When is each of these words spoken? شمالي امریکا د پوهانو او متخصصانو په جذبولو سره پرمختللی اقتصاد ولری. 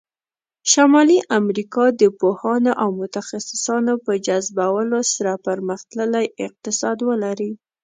شمالي 0.71 1.17
امریکا 1.39 1.85
د 2.01 2.03
پوهانو 2.19 2.71
او 2.83 2.89
متخصصانو 3.01 3.93
په 4.05 4.13
جذبولو 4.25 4.99
سره 5.13 5.33
پرمختللی 5.45 6.25
اقتصاد 6.47 6.97
ولری. 7.09 7.51